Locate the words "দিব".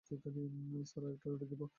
1.51-1.61